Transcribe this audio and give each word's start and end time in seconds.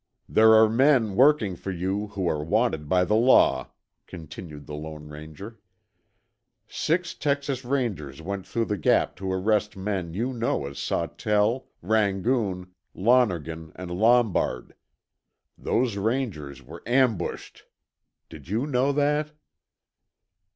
"There 0.27 0.55
are 0.55 0.67
men 0.67 1.15
working 1.15 1.55
for 1.55 1.69
you 1.69 2.07
who 2.07 2.27
are 2.27 2.43
wanted 2.43 2.89
by 2.89 3.05
the 3.05 3.13
law," 3.13 3.69
continued 4.07 4.65
the 4.65 4.73
Lone 4.73 5.09
Ranger. 5.09 5.59
"Six 6.67 7.13
Texas 7.13 7.63
Rangers 7.63 8.19
went 8.19 8.47
through 8.47 8.65
the 8.65 8.79
Gap 8.79 9.15
to 9.17 9.31
arrest 9.31 9.77
men 9.77 10.15
you 10.15 10.33
know 10.33 10.65
as 10.65 10.79
Sawtell, 10.79 11.67
Rangoon, 11.83 12.71
Lonergan, 12.95 13.73
and 13.75 13.91
Lombard. 13.91 14.73
Those 15.55 15.97
Rangers 15.97 16.63
were 16.63 16.81
ambushed. 16.87 17.65
Did 18.27 18.47
you 18.47 18.65
know 18.65 18.91
that?" 18.93 19.33